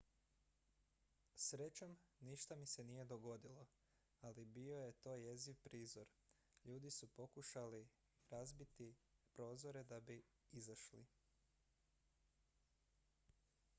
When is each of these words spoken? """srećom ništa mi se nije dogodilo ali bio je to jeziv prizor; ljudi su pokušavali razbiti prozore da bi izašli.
"""srećom 1.47 1.91
ništa 2.19 2.55
mi 2.61 2.65
se 2.67 2.83
nije 2.83 3.03
dogodilo 3.09 3.65
ali 4.29 4.45
bio 4.55 4.79
je 4.79 4.91
to 5.03 5.13
jeziv 5.15 5.59
prizor; 5.63 6.07
ljudi 6.63 6.91
su 6.95 7.07
pokušavali 7.17 7.89
razbiti 8.29 8.95
prozore 9.33 9.83
da 9.83 9.99
bi 9.99 10.23
izašli. 10.61 11.05